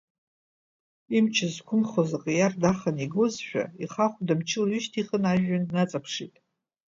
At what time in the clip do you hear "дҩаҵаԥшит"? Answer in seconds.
5.69-6.33